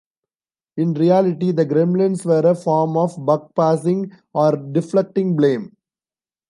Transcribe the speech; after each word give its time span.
In 0.77 0.95
reality, 0.95 1.51
the 1.51 1.63
gremlins 1.63 2.25
were 2.25 2.49
a 2.49 2.55
form 2.55 2.97
of 2.97 3.15
"buck 3.23 3.53
passing" 3.53 4.11
or 4.33 4.57
deflecting 4.57 5.35
blame. 5.35 5.77